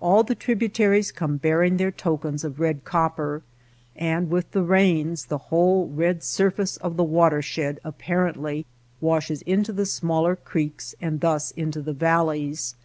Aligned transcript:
All 0.00 0.22
the 0.22 0.34
tributaries 0.34 1.12
come 1.12 1.36
bearing 1.36 1.76
their 1.76 1.90
tokens 1.90 2.42
of 2.42 2.58
red 2.58 2.86
copper, 2.86 3.42
and 3.94 4.30
with 4.30 4.50
the 4.52 4.62
rains 4.62 5.26
the 5.26 5.36
whole 5.52 5.88
red 5.88 6.22
sur 6.22 6.50
face 6.50 6.78
of 6.78 6.96
the 6.96 7.04
watershed 7.04 7.78
apparently 7.84 8.64
washes 9.02 9.42
into 9.42 9.74
the 9.74 9.84
smaller 9.84 10.36
creeks 10.36 10.94
and 11.02 11.20
thus 11.20 11.50
into 11.50 11.82
the 11.82 11.92
valleys. 11.92 12.76